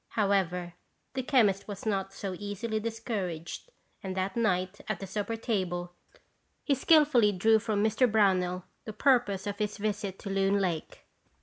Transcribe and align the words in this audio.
However, 0.17 0.73
the 1.13 1.21
chemist 1.21 1.67
was 1.67 1.85
not 1.85 2.11
so 2.11 2.35
easily 2.39 2.79
discouraged 2.79 3.69
and 4.01 4.17
that 4.17 4.35
night 4.35 4.81
at 4.89 4.99
the 4.99 5.05
supper 5.05 5.35
table, 5.35 5.93
he 6.63 6.73
skillfully 6.73 7.31
drew 7.31 7.59
from 7.59 7.83
Mr. 7.83 8.11
Brownell 8.11 8.65
the 8.85 8.93
purpose 8.93 9.45
of 9.45 9.59
his 9.59 9.77
visit 9.77 10.17
to 10.17 10.29
Loon 10.31 10.57
Lake. 10.59 11.05